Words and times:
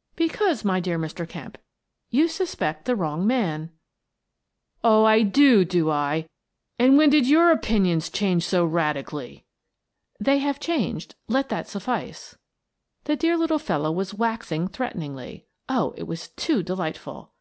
""Because, 0.24 0.66
my 0.66 0.80
dear 0.80 0.98
Mr. 0.98 1.26
Kemp, 1.26 1.56
you 2.10 2.28
suspect 2.28 2.84
the 2.84 2.94
wrong 2.94 3.26
man."" 3.26 3.70
Oh, 4.84 5.06
I 5.06 5.22
do, 5.22 5.64
do 5.64 5.88
I? 5.90 6.28
And 6.78 6.98
when 6.98 7.08
did 7.08 7.26
your 7.26 7.50
opinions 7.50 8.10
change 8.10 8.44
so 8.44 8.66
radically?" 8.66 9.46
I 10.26 10.34
Resign 10.34 10.34
149" 10.40 10.40
They 10.42 10.46
have 10.46 10.60
changed— 10.60 11.14
let 11.28 11.48
that 11.48 11.68
suffice." 11.68 12.36
The 13.04 13.16
dear 13.16 13.38
little 13.38 13.58
fellow 13.58 13.90
was 13.90 14.12
waxing 14.12 14.68
threatening. 14.68 15.40
Oh, 15.70 15.94
it 15.96 16.06
was 16.06 16.28
too 16.36 16.62
delightful 16.62 17.32